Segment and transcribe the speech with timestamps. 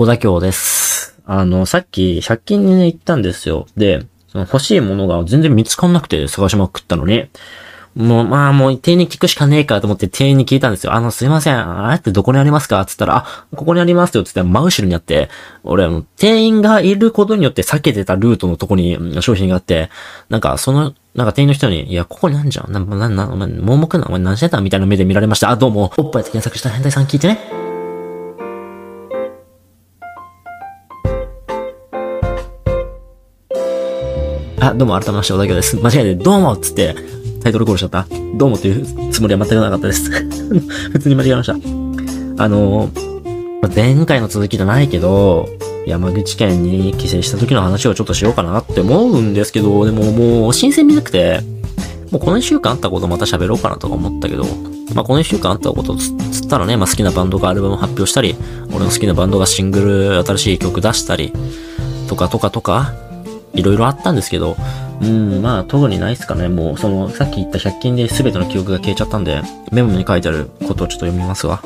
[0.00, 1.20] 小田京です。
[1.26, 3.66] あの、さっき100均にね、行ったんですよ。
[3.76, 7.28] で、その欲しいものが全然見つかんなくて探しまくったのに、
[7.96, 10.94] もう、まあもう店員に聞くしかねえかと思って店員に聞いたんですよ。
[10.94, 11.84] あの、すいません。
[11.84, 12.84] あれってどこにありますか？
[12.84, 14.22] つったら、あ、ここにありますよ。
[14.22, 15.30] つったら真後ろにあって、
[15.64, 19.90] 俺、あの、店員がいることによって避けてたルートのとこに商品があって、
[20.28, 22.70] なんか、その、なんか店員の人に、いや、ここにあんじゃん。
[22.70, 24.60] な、な、な、お前、盲目な、お前何してた？
[24.60, 25.50] みたいな目で見られました。
[25.50, 27.57] あ、どうも、おっぱいで検索した変態さん聞いてね。
[34.68, 35.76] あ、どうも、改めまして、小田京です。
[35.76, 36.94] 間違えて、どうもっつって、
[37.42, 38.06] タイトルコールしちゃった。
[38.36, 40.10] どうもっていうつもりは全くなかったです。
[40.92, 41.54] 普通に間違えました。
[42.36, 42.90] あの、
[43.74, 45.48] 前回の続きじゃないけど、
[45.86, 51.40] 山口県に帰省した時の話をちょっとしようかなって思うんですけど、でももう新鮮味なくて、
[52.10, 54.44] もうこの一週間あったことまた喋ろうかなとか思ったけど、
[54.94, 58.36] まあこの一週間あったことつつったらね、まあ好きなバンドがアルバム発表したり、
[58.68, 61.32] 俺の好きなバンドがシングル新しい曲出したり、
[62.06, 63.07] とかとかとか、
[63.54, 64.56] いろいろあったんですけど、
[65.00, 66.48] うん、まあ特にないっすかね。
[66.48, 71.60] もうそのさっき言った100均で全ての記憶が消えちゃったんで、メモに書いてあることをちょっと読みますわ。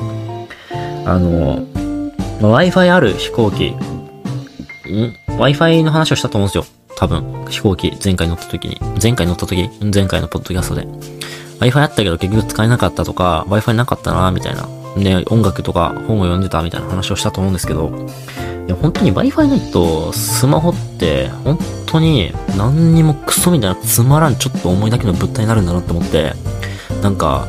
[1.05, 1.65] あの、
[2.41, 3.77] ま Wi-Fi ある飛行機、ん
[5.37, 6.65] ?Wi-Fi の話をしたと思うんですよ。
[6.95, 8.79] 多分、飛行機、前回乗った時に。
[9.01, 9.69] 前回乗った時？
[9.93, 10.87] 前回のポッドキャストで。
[11.59, 14.67] Wi-Fi あったけど結局使えなかったとか、Wi-Fi なかったな、みたいな。
[14.95, 17.91] ね、音楽とか本を読んでたみたいな話をしたと思うんですけど、
[18.65, 26.33] いや、本当に Wi-Fi ないと、スマホって、本当に何にもクソみたいなつまらんちょっと思いだけの物体になるんだなって思って、
[27.01, 27.45] なんか、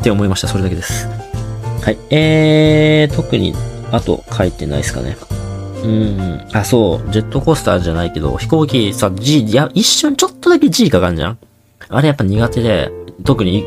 [0.00, 0.48] って思いました。
[0.48, 1.06] それだけです。
[1.80, 1.98] はい。
[2.10, 3.54] えー、特に、
[3.92, 5.16] あと書いてないですかね。
[5.84, 6.44] うん。
[6.52, 7.10] あ、そう。
[7.12, 11.38] ジェットコースターじゃないけど、飛行機さ、G、いや、一瞬ちょっとだけ G かかんじゃん？
[11.88, 12.90] あれやっぱ苦手で、
[13.24, 13.64] 特に、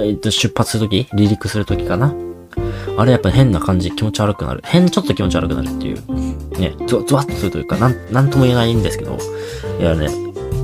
[0.00, 2.14] えっと、出発するとき離陸するときかな
[2.96, 4.62] あれやっぱ変な感じ、気持ち悪くなる。
[4.64, 6.58] 変、ちょっと気持ち悪くなるっていう。
[6.58, 9.18] ね、ゾゾワッとするというか、なん、なんとも言えないんですけど。
[9.80, 10.08] いやね、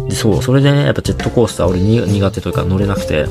[0.08, 3.26] でそう、それでね、やっぱジェットコースター俺に苦手というか乗れなくて。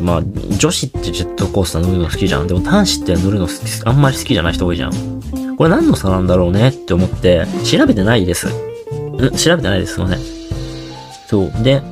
[0.00, 0.22] まあ、
[0.58, 2.46] 女子ってジェットコースター乗るの好きじゃん。
[2.46, 5.56] でも男子って乗るの好きあんまり好きじゃない人多いじゃん。
[5.56, 8.48] これ何の差なんだろうねって思って、調べてないです。
[8.48, 8.50] ん
[9.30, 9.94] 調べてないです。
[9.94, 10.18] すいません。
[11.28, 11.62] そう。
[11.62, 11.82] で、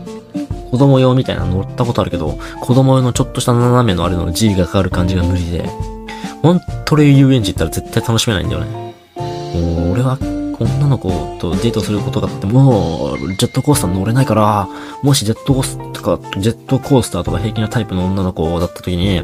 [0.71, 5.65] 子供用みたいなの乗ったことあるけど、子供用のちょっとした斜めのあれの G がかかる感じが無理で、
[6.45, 8.95] ほんとれ遊園地行ったら絶対楽しめないんだよね。
[9.17, 11.09] もう、俺は女の子
[11.41, 14.69] とデートすることがあっても、ジェットコースター乗れないから、
[15.03, 19.23] もしジェットコースターとか、ジェットコースターとか平気なタイプの女の子だった時に、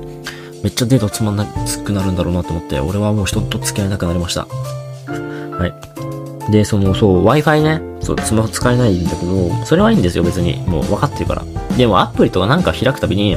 [0.62, 4.46] めっちゃデートつまんなくなるんだろうなと思って、俺はもう人と付き合えなくなりました。
[4.46, 5.66] は
[6.48, 6.50] い。
[6.50, 10.56] で、その、そう、Wi-Fi ね、そう、スマホ使えないんだけど、それはいいんですよ、別に。
[10.66, 11.44] もう分かってるから。
[11.76, 13.36] でも、アプリとかなんか開くたびに、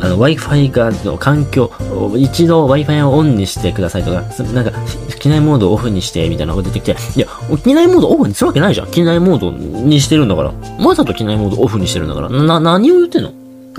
[0.00, 1.72] あの、Wi-Fi が、の環境、
[2.16, 4.22] 一度 Wi-Fi をオンにしてくださいとか、
[4.52, 4.72] なんか、
[5.18, 7.26] 機内モードをオフにして、みたいなのが出てきて、いや、
[7.64, 8.90] 機内モードオフにするわけないじゃん。
[8.90, 10.52] 機内モードにしてるんだから。
[10.86, 12.28] わざと機内モードオフにしてるんだから。
[12.28, 13.32] な、何を言ってんの？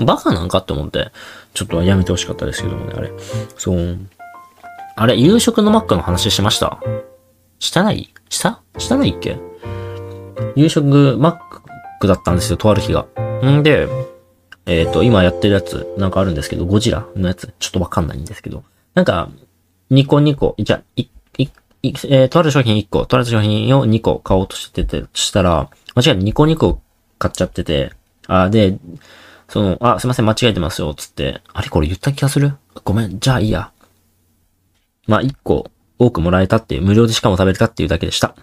[0.04, 1.10] バカなんかって思って、
[1.52, 3.10] ちょっとやめてほしかったですけどもね、あれ。
[3.56, 3.98] そう。
[4.96, 6.78] あれ、夕食のマックの話しました？
[7.58, 8.12] してない？
[8.28, 8.60] した？
[8.78, 9.38] したないっけ？
[10.56, 13.06] 夕食マックだったんですよ、とある日が。
[13.44, 13.88] んで、
[14.66, 18.62] えっ、と、今やってるやつ、なんかあるんですけど、ゴジラのやつ、ちょっとわかんないんですけど。
[18.94, 19.28] なんか、
[19.90, 21.06] 2個2個、じゃ、い、
[21.38, 21.48] い、い
[21.82, 26.80] えーとある商品1個、とある商品を2個買おうとしてて、したら、間違えて2個2個
[27.18, 27.92] 買っちゃってて、
[28.26, 28.78] あ、で、
[29.48, 32.52] その、あ、すいません、間違えてますよ、つって、あれこれ言った気がする？
[32.84, 33.72] ごめん、じゃあいいや。
[35.06, 38.36] まあ、1個多くもらえたっていう、無料でしかも食べれたっていうだけでした。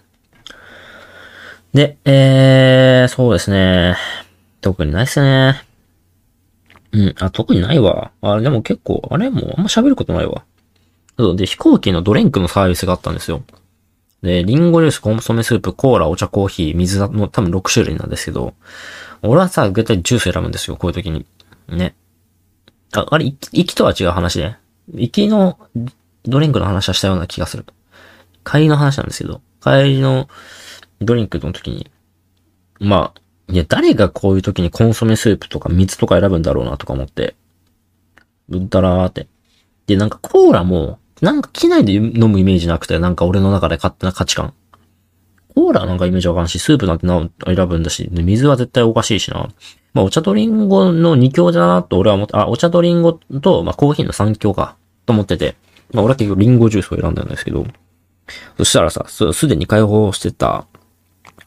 [1.73, 3.95] で、えー、そうですね。
[4.61, 5.66] 特にないっすね。
[6.91, 8.11] うん、あ、特にないわ。
[8.21, 10.43] あれ、でも結構、あれもうあんま喋ることないわ。
[11.17, 13.43] そう、で、飛行機のドリンクのサービスがあったんですよ。
[14.21, 18.53] で、リンゴジュース、コンソメスープ、コーラ、お茶、コーヒー、水の多分6種類なんですけど、
[19.21, 21.25] 俺はさ、絶対ジュース選ぶんですよ、こういう時に。
[21.69, 21.95] ね。
[22.93, 24.55] あ、あれ、行き行きとは違う話で。
[24.93, 25.59] 行きの
[26.23, 27.65] ドリンクの話はしたような気がする。
[28.45, 30.29] 帰りの話なんですけど、帰りの
[31.01, 31.91] ドリンクの時に、
[32.79, 37.35] まあ、いや、誰がこういう時にコンソメスープとか水とか選ぶんだろうなとか思って、
[38.49, 39.27] うんだらーって。
[39.87, 44.53] で、なんかコーラも、なんか機内で飲むイメージなくて、なんか俺の中で勝手な価値観。
[45.55, 49.49] コーラなんかイメージわかんし、スープなんてな選ぶんだし、水は絶対おかしいしな。
[49.93, 55.55] まあ、お茶とリンゴの2強だなと俺は思って、あ、お茶とリンゴと、まあ、コーヒーの3強か、と思ってて。
[55.93, 57.65] まあ、俺は結局リンゴジュースを選んだんですけど、
[58.57, 60.67] そしたらさ、す、でに開放してた、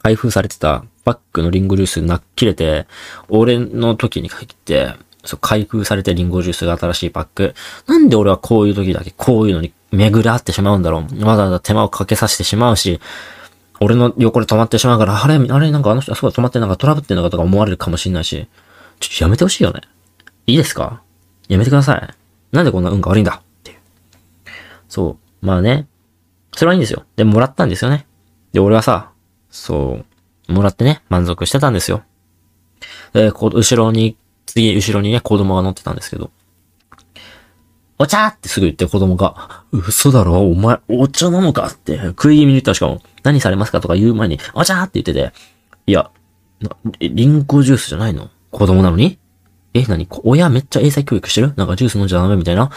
[0.01, 2.87] 開封されてたパックのリンゴジュースなっ切れて、
[3.29, 4.93] 俺の時に限って、
[5.23, 7.55] そう、開封されてリンゴジュースが新しいパック。
[7.87, 11.25] なんで俺はこういう時だけこういうのに巡り合ってしまうんだろう。
[11.25, 12.99] わざわざ手間をかけさせてしまうし、
[13.79, 18.47] 俺の横で止まってしまうから、あれ、あれ、なんかあの人、あそこで止まってなんかトラブってんのかとか思われるかもしんないし、
[18.99, 19.81] ちょっとやめてほしいよね。
[20.45, 21.01] いいですか？
[21.49, 22.09] やめてください。
[22.51, 23.41] なんでこんな運が悪いんだ？
[23.41, 23.77] っていう。
[24.87, 25.45] そう。
[25.45, 25.87] まあね。
[26.53, 27.05] それはいいんですよ。
[27.15, 28.05] で、もらったんですよね。
[28.53, 29.11] で、俺はさ、
[29.49, 30.05] そう、
[30.51, 32.03] もらってね、満足してたんですよ。
[33.13, 36.31] で、こ、後ろに、次、後ろにね、子供が乗ってたんですけど、
[37.97, 42.73] お茶ってすぐ言って子供が、嘘だろお前、お茶なのかって、食い気味に言った。
[42.73, 45.31] しかも、何されますかとか言う前に、お茶って言ってて、
[45.85, 46.09] いや、
[46.99, 48.29] リンゴジュースじゃないの？
[48.49, 49.19] 子供なのに？
[49.73, 50.07] え、何？
[50.23, 51.53] 親めっちゃ英才教育してる？
[51.55, 52.71] なんかジュース飲んじゃダメみたいな？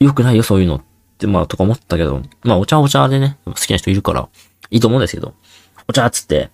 [0.00, 0.76] よくないよ、そういうの。
[0.76, 0.82] っ
[1.18, 4.28] て、まあ、とか思ったけど、まあ、お茶お茶でね、好きな人いるから、
[4.70, 5.34] いいと思うんですけど、
[5.88, 6.50] お茶っつって、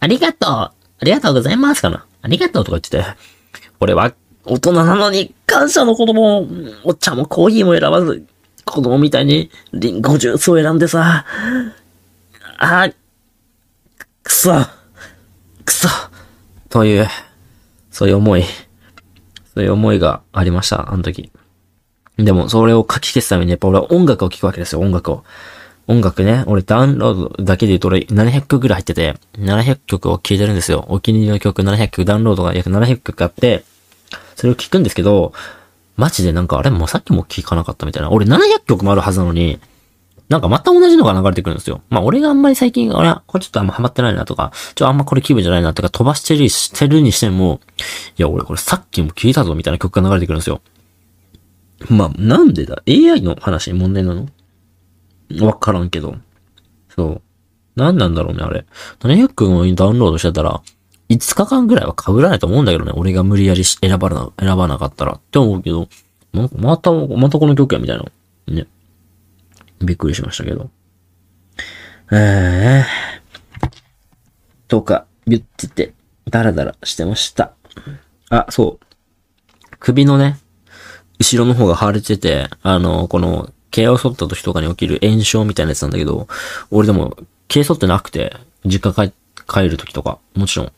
[0.00, 0.50] ありがとう。
[0.50, 0.72] あ
[1.02, 2.06] りがとうございますかな。
[2.22, 3.04] ありがとうとか言ってて、
[3.80, 4.12] 俺は
[4.44, 6.48] 大人なのに感謝の子供を、
[6.84, 8.26] お茶もコーヒーも選ばず、
[8.64, 11.24] 子供みたいにリンゴジュースを選んでさ、
[12.58, 12.90] あ、
[14.22, 14.52] くそ、
[15.64, 15.88] くそ、
[16.68, 17.06] という、
[17.90, 18.44] そういう思い、
[19.54, 21.30] そういう思いがありました、あの時。
[22.16, 25.24] でも、それを書き消すためにやっぱ俺は音楽を聴くわけですよ、音楽を。
[25.88, 30.84] 音楽ね、俺ダウンロードだけで言うと俺700曲ぐらい入ってて、700曲を聴いてるんですよ。
[30.88, 33.64] お気に入りの曲700曲、ダウンロードが約700曲あって、
[34.36, 35.32] それを聴くんですけど、
[35.96, 38.10] マジでなんかあれもさっきも聴かなかったみたいな。
[38.10, 39.58] 俺700曲もあるはずなのに、
[40.28, 41.80] なんかまた同じのが流れてくるんですよ。
[41.88, 47.60] まあ俺があんまり最近、俺はこれちょっとあんまハマってないなとか、ちょあんまこれ気分じゃないなとか飛ばしてるしてるにしても、
[48.18, 50.60] いや俺これさっきも聴いたぞみたいな曲が流れてくるんですよ。
[51.88, 54.28] まあなんでだ ?AI の話に問題なの？
[55.40, 56.16] わからんけど。
[56.94, 57.22] そう。
[57.76, 58.66] 何なんだろうね、あれ。
[59.00, 60.62] 700曲もダウンロードしてたら、
[61.08, 62.92] 5日間ぐらいは被らないと思うんだけどね。
[62.94, 65.12] 俺が無理やり選ばな、選ばなかったら。
[65.12, 65.88] って思うけど、
[66.32, 68.04] また、またこの曲や、みたいな。
[68.48, 68.66] ね。
[69.80, 70.70] びっくりしましたけど。
[72.12, 73.68] えー。
[74.66, 75.94] とか、言ってて、
[76.28, 77.52] ダラダラしてました。
[78.28, 78.86] あ、そう。
[79.78, 80.38] 首のね、
[81.18, 86.28] 後ろの方が腫れてて、あの、この、毛を剃った時とかに起きる炎症みたいなやつなんだけど、
[86.70, 87.16] 俺でも、
[87.48, 89.14] 毛剃ってなくて、実家帰、
[89.46, 90.72] 帰る時とか、もちろん、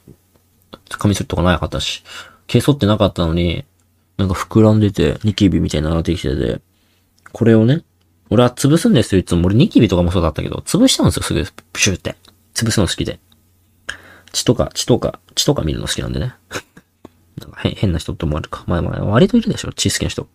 [0.89, 2.03] 髪するとかなかったし、
[2.47, 3.65] 毛剃ってなかったのに、
[4.17, 6.61] なんか膨らんでて、ニキビみたいになってきてて、
[7.33, 7.83] これをね、
[8.29, 9.47] 俺は潰すんですよ、いつも。
[9.47, 12.17] 俺ニキビとかもそうだったけど、潰しちゃうんですよ、すぐ、プシューって。
[12.55, 13.19] 潰すの好きで。
[14.33, 16.35] 血とか、血とか、血とか見るの好きなんでね。
[17.41, 18.65] なんか変変な人と思われるか。
[18.67, 20.29] まあまあ、割といるでしょ、血好きな人。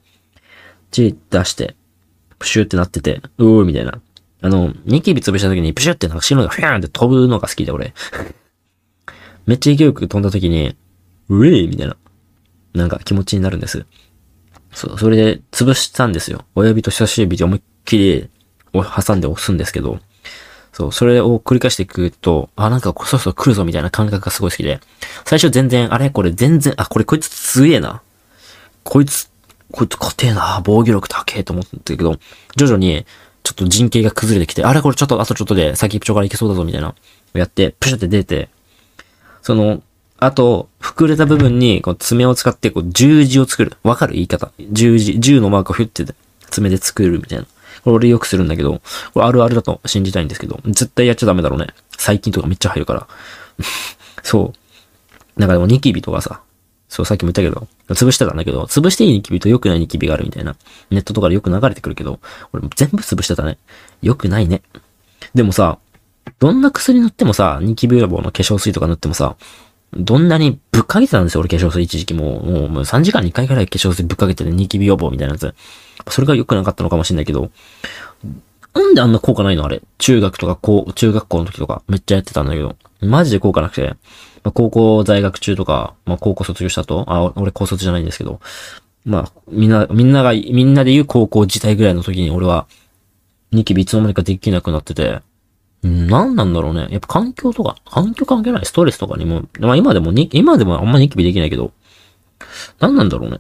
[0.91, 1.75] 血出して、
[2.39, 3.99] プシューってなってて、うーみたいな。
[4.41, 7.93] あの、ニキビ潰した時にプシュってなんか白のがフィーンって飛ぶのが好きで、俺。
[9.45, 10.75] めっちゃ勢いよく飛んだ時に、
[11.29, 11.95] うえーみたいな。
[12.73, 13.85] なんか気持ちになるんです。
[14.73, 16.45] そう、それで潰したんですよ。
[16.55, 18.29] 親指と人差し指で思いっきり
[18.73, 19.99] 挟んで押すんですけど、
[20.73, 24.81] そう、それを繰り返していくと、あ、なんかそろそろ来るぞみたいな感覚がすごい好きで、
[25.23, 26.09] 最初全然、あれ？
[26.09, 28.01] これ全然、あ、これこいつ強えな。
[28.83, 29.31] こいつ、
[29.71, 30.61] こいつ硬えな。
[30.63, 32.17] 防御力高えと思ってたけど、
[32.55, 33.05] 徐々に、
[33.43, 36.95] ちょっと人形が崩れてきて、あれこれちょっと、あとちょっとで先っちょからいけそうだぞみたいな、
[37.33, 38.49] やって、プシュって出て、
[39.41, 39.83] その、
[40.17, 43.73] あと、膨れた部分に、こう、爪を使って、こう、十字を作る。
[43.83, 44.51] わかる言い方。
[44.71, 46.05] 十字、十のマークをフュって、
[46.49, 47.45] 爪で作るみたいな。
[47.83, 48.81] これ俺よくするんだけど、
[49.13, 51.67] これあるあるだと信じたいんですけど、絶対やっちゃダメだろうね。
[51.97, 53.07] 最近とかめっちゃ入るから。
[54.23, 55.39] そう。
[55.39, 56.41] なんかでもニキビとかさ、
[56.87, 60.55] そう、さっきも言ったけど、潰してたんだけど、潰していいニキビと良くないニキビがあるみたいな。
[60.91, 62.19] ネットとかでよく流れてくるけど、
[62.53, 63.57] 俺も全部潰してたね。
[64.01, 64.61] 良くないね。
[65.33, 65.79] でもさ、
[66.39, 69.35] どんな薬塗ってもさ、ニキビ予防の化粧水とか塗ってもさ、
[69.93, 75.53] どんなにぶっかけてたんですよ、俺化粧水一時期もう、もう3時間に1回くらい化粧水ぶっかけててニキビ予防みたいなやつ。
[76.09, 77.49] それが良くなかったのかもしれないけど、
[78.75, 79.81] なんであんな効果ないのあれ？
[79.97, 83.95] 中学とか高、中学校の時とかめっちゃやってたんだけど、マジで効果なくて、
[84.43, 88.39] まあ、高校在学中とか、まあ、高校卒業したと、あ、俺高卒じゃないんですけど、
[89.05, 92.67] まあ、みんな、みんなが、みんなで言う高校自体ぐらいの時に俺は、
[93.51, 95.21] ニキビいつの間にかできなくなってて、
[95.83, 96.87] 何なんだろうね。
[96.89, 98.65] やっぱ環境とか、環境関係ない？
[98.65, 101.71] ストレスとかにも、まあ今でもに、今でもあんまニキビできないけど、
[102.79, 103.37] 何なんだろうね。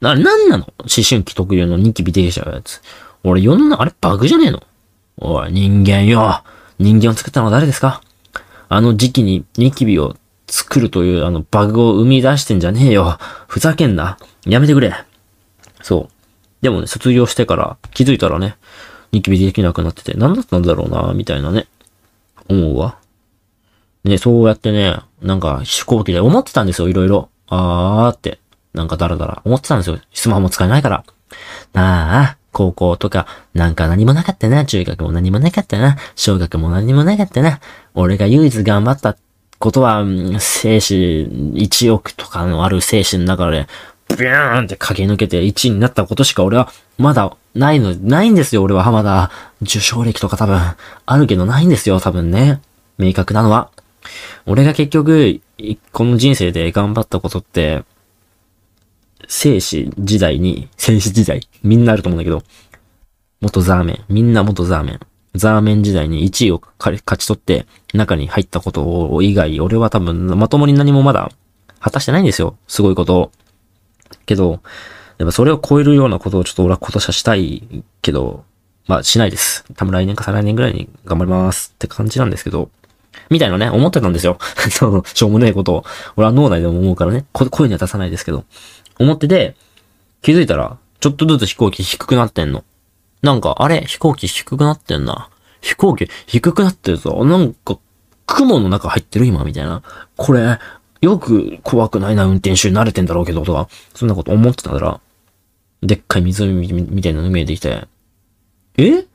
[0.00, 0.64] な、なんなの？
[0.78, 2.80] 思春期特有のニキビできちゃうやつ。
[3.24, 4.62] 俺世の中、あれバグじゃねえの？
[5.24, 6.42] おい、人間よ。
[6.80, 8.02] 人間を作ったのは誰ですか？
[8.68, 10.16] あの時期にニキビを
[10.48, 13.18] 作るというあのバグを生み出してんじゃねえよ。
[13.46, 14.18] ふざけんな。
[14.46, 14.92] やめてくれ。
[15.80, 16.62] そう。
[16.62, 18.56] でもね、卒業してから気づいたらね、
[19.12, 21.68] ニキビできなくなってて、何だったんだろうな、みたいなね。
[22.48, 22.98] 思うわ。
[24.02, 27.28] ね、そうやってね、なんか飛行機で思ってたんですよ、いろいろ。
[27.46, 28.40] あーって。
[28.74, 30.00] なんかダラダラ思ってたんですよ。
[30.12, 31.04] スマホも使えないから。
[31.72, 34.64] なあ、高校とか、なんか何もなかったな。
[34.64, 35.96] 中学も何もなかったな。
[36.14, 37.60] 小学も何もなかったな。
[37.94, 39.16] 俺が唯一頑張った
[39.58, 43.66] ことは、うん精子1億とかのある精子の中で、
[44.10, 48.62] ビューンって駆け抜けて1位になったことしか俺はまだないの、ないんですよ。
[48.62, 49.30] 俺はまだ
[49.62, 50.58] 受賞歴とか多分
[51.06, 52.00] あるけどないんですよ。
[52.00, 52.60] 多分ね。
[52.98, 53.70] 明確なのは。
[54.46, 55.40] 俺が結局、
[55.92, 57.84] この人生で頑張ったことって、
[59.28, 62.42] 生死時代に、生死時代、みんなあると思うんだけど、
[63.40, 65.00] 元ザーメン、みんな元ザーメン。
[65.34, 71.32] ザーメン時代に1位を勝ち取って中に入ったことを以外、俺は多分まともに何もまだ
[71.80, 72.56] 果たしてないんですよ。
[72.68, 73.32] すごいことを。
[74.26, 74.60] けど、
[75.18, 78.44] やっぱそれを超えるようなことをちょっと俺は今年はしたいけど、
[78.86, 79.64] まあしないです。
[79.74, 82.70] 多分来年か再来年ぐらいに頑張りますって感じなんですけど、
[83.30, 84.38] みたいなね、思ってたんですよ。
[84.70, 85.84] その、しょうもねえことを。
[86.16, 88.44] 俺は脳内でも思うからね、声には出さないですけど。
[88.98, 89.56] 思ってて、
[90.22, 92.64] 気づいたら、ちょっとずつ飛行機低くなってんの。
[93.22, 93.82] なんか、あれ？
[93.82, 95.28] 飛行機低くなってんな。
[95.60, 97.24] 飛行機低くなってるぞ。
[97.24, 97.78] なんか、
[98.26, 99.26] 雲の中入ってる？
[99.26, 99.82] 今みたいな。
[100.16, 100.58] これ、
[101.00, 102.16] よく怖くない？
[102.16, 105.00] な、運転手慣れてんだろうけど、とか、そんなこと思ってたら、
[105.82, 107.86] でっかい湖みみたいなの見えてきて、
[108.76, 109.06] え？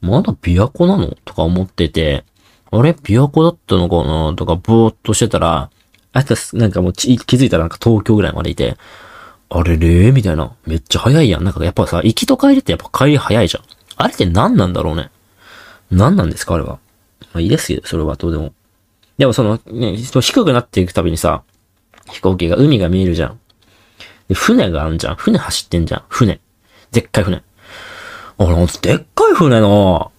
[0.00, 1.16] まだ琵琶湖なの？
[1.24, 2.24] とか思ってて、
[2.70, 2.90] あれ？
[2.90, 4.34] 琵琶湖だったのかな？
[4.34, 5.70] とか、ぼーっとしてたら、
[6.16, 8.76] あたす、なんかもう気づいたらなんか東京ぐらいまでいて、
[9.48, 10.12] あれれ？
[10.12, 10.52] みたいな。
[10.66, 11.44] めっちゃ早いやん。
[11.44, 13.64] なんかやっぱさ、行きと帰りってやっぱ帰り早いじゃん。
[13.96, 15.10] あれって何なんだろうね。
[15.90, 16.54] 何なんですか？
[16.54, 16.78] あれは。
[17.32, 17.80] まあいいですよ。
[17.84, 18.52] それはどうでも。
[19.18, 21.42] でもその、ね、低くなっていくたびにさ、
[22.10, 23.40] 飛行機が、海が見えるじゃん。
[24.28, 25.16] で、船があんじゃん。
[25.16, 26.02] 船走ってんじゃん。
[26.08, 26.40] 船。
[26.92, 27.42] でっかい船。
[28.38, 30.12] あれ、でっかい船の、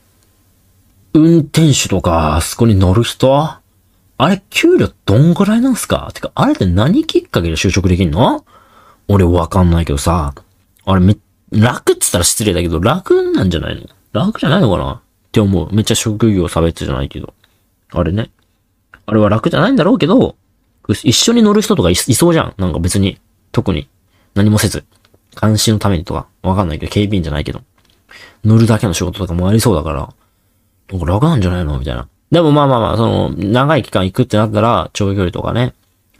[1.14, 3.30] 運転手とか、あそこに乗る人
[4.20, 6.10] あれ、給料どんぐらいなんすか？
[6.14, 8.46] てか、あれって何きっかけで就職できんの？
[9.08, 10.34] 俺わかんないけどさ、
[10.86, 11.18] あれめ、
[11.52, 13.84] 楽っつったら失礼だけど、楽なんじゃないの？
[14.14, 14.94] 楽じゃないのかな？
[14.94, 15.74] って思う。
[15.74, 17.34] めっちゃ職業差別じゃないけど。
[17.92, 18.32] あれね。
[19.06, 20.36] あれは楽じゃないんだろうけど、
[20.90, 22.54] 一緒に乗る人とかいいそうじゃん。
[22.58, 23.20] なんか別に、
[23.52, 23.88] 特に、
[24.34, 24.86] 何もせず。
[25.40, 27.62] 監視のためにとか、わかんないけど、警備員じゃないけど。
[28.44, 30.14] 乗るだけの仕事とかもありそうだから、
[30.92, 31.78] なんか楽なんじゃないの？
[31.78, 32.08] みたいな。
[32.32, 35.74] でもまあまあまあ、その、長い期間行くってなったら、長距離とかね、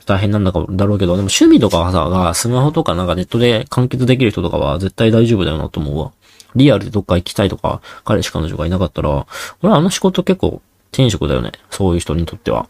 [0.06, 6.12] 大変なんだかだろうけど、でも趣味とかはさ、が、スマホとかなんかネットで完結できる人とかは絶対大丈夫だよなと思うわ。
[6.56, 9.28] リアルでどっか行きたいとか、彼氏彼女がいなかったら、
[9.62, 10.62] 俺はあの仕事結構
[10.92, 11.52] 転職だよね。
[11.70, 12.68] そういう人にとっては。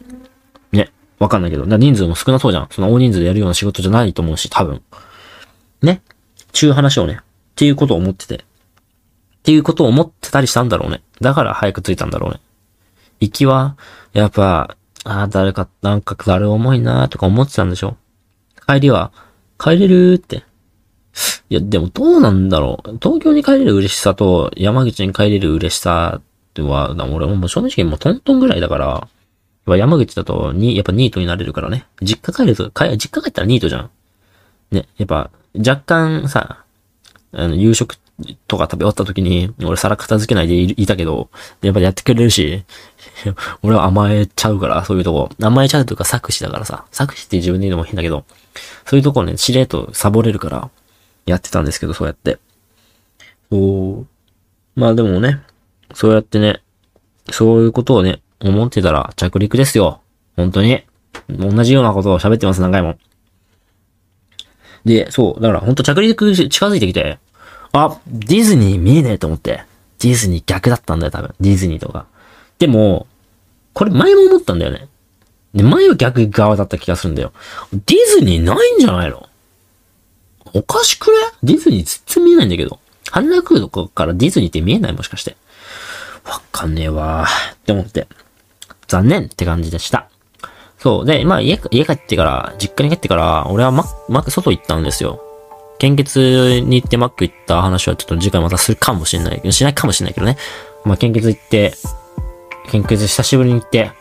[0.71, 0.91] ね。
[1.19, 1.65] わかんないけど。
[1.65, 2.67] 人数も少なそうじゃん。
[2.71, 4.81] その大人数でやるような仕事じゃないと思うし、多分。
[5.83, 6.01] ね。
[6.53, 7.19] ちゅう話をね。
[7.21, 7.23] っ
[7.55, 8.35] ていうことを思ってて。
[8.35, 8.39] っ
[9.43, 11.01] ていうことを思ってたりしたんだろうね。
[11.21, 12.39] だから早く着いたんだろうね。
[13.19, 13.77] 行きは、
[14.13, 17.95] やっぱ、ああ、誰か、なんか誰重いなーとか思ってたんでしょ？
[18.67, 19.11] 帰りは、
[19.57, 20.43] 帰れるーって。
[21.49, 22.97] いや、でもどうなんだろう。
[23.01, 26.21] 東京に帰れる嬉しさと山口に帰れる嬉しさ
[26.57, 29.07] は、俺もう正直もうトントンぐらいだから、
[29.77, 31.85] 山口だとに、やっぱニートになれるからね。
[32.01, 33.89] 実家帰ると、帰実家帰ったらニートじゃん。
[34.71, 36.63] ね、やっぱ若干さ、
[37.31, 37.97] あの、夕食
[38.47, 41.29] とか食べ終わった時に、俺皿片付けないでいたけど、
[41.61, 42.63] やっぱりやってくれるし、
[43.61, 45.29] 俺は甘えちゃうから、そういうとこ。
[45.41, 46.85] 甘えちゃうというか作詞だからさ。
[46.91, 48.25] 作詞って自分で言うのも変だけど、
[48.85, 50.69] そういうとこね、しれっとサボれるから、
[51.25, 52.39] やってたんですけど、そうやって。
[53.51, 54.07] そう。
[54.79, 55.41] まあでもね、
[55.93, 56.61] そうやってね、
[57.29, 60.01] そういうことをね、思ってたら着陸ですよ。
[60.35, 60.83] 本当に。
[61.29, 62.97] 同じようなことを喋ってます、何回も。
[64.85, 67.19] で、そう、だから本当着陸近づいてきて、
[67.73, 69.63] あ、ディズニー見えねえと思って。
[69.99, 71.33] ディズニー逆だったんだよ、多分。
[71.39, 72.05] ディズニーとか。
[72.59, 73.07] でも、
[73.73, 74.87] これ前も思ったんだよね。
[75.53, 77.31] で、前は逆側だった気がするんだよ。
[77.71, 79.27] ディズニーないんじゃないの？
[80.53, 81.13] おかしくね？
[81.43, 82.79] ディズニー全然見えないんだけど。
[83.11, 85.35] 羽田空港からディズニーって見えないもしかして。
[86.25, 88.07] わかんねえわーって思って。
[88.87, 90.09] 残念って感じでした。
[90.79, 91.05] そう。
[91.05, 95.21] で、まあ家、家帰ってから、実家に帰ってから、俺はママック外行ったんですよ。
[95.79, 100.37] 献血に行ってマック行った話はちょっと次回またするかもしれないけど、しないかもしれないけどね。
[100.83, 101.73] まあ献血行って、
[102.69, 103.91] 献血久しぶりに行って、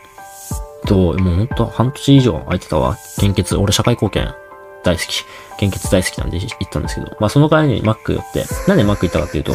[0.85, 2.97] と、もうほんと半年以上空いてたわ。
[3.19, 4.33] 献血、俺社会貢献
[4.83, 5.25] 大好き。
[5.59, 9.53] 献血大好きなんで行ったんですけど、まあその代わりにマック寄って、なんでマック行ったかっていうと、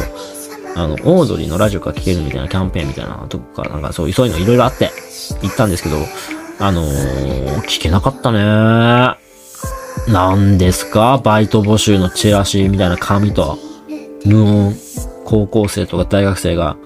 [0.75, 4.91] あの、オードリーのラジオが聴けるみたいなキャンペーンみたいなとこか、なんかそういう、そういうのいろいろあって、
[5.41, 5.97] 行ったんですけど、
[6.59, 9.22] あのー、聞けなかったねー。
[10.07, 11.19] なんですか？
[11.23, 13.57] バイト募集のチラシみたいな紙と、
[14.25, 14.75] 無音、
[15.25, 16.77] 高校生とか大学生が、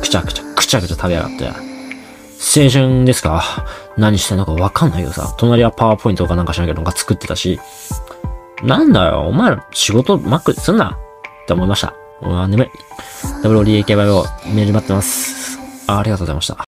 [0.00, 1.46] くちゃくちゃ、くちゃくちゃ食べやがって。
[1.48, 3.66] 青春ですか？
[3.98, 7.60] 何してんのかわかんないけどさ、隣はパワーポイントかなんかしなきゃなんか作ってたし、
[8.62, 10.98] なんだよ、お前ら仕事マックすんな
[11.42, 11.94] って思いました。
[12.22, 12.68] 俺は眠い。
[13.42, 15.58] WODAKYO メール待ってます。
[15.86, 16.56] ありがとうございました。